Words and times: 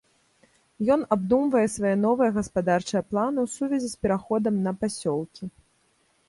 Ён 0.93 1.01
абдумвае 1.15 1.61
свае 1.73 1.91
новыя 2.05 2.29
гаспадарчыя 2.37 3.01
планы 3.11 3.39
ў 3.45 3.53
сувязі 3.57 3.91
з 3.93 4.01
пераходам 4.07 4.55
на 4.71 4.75
пасёлкі. 4.83 5.43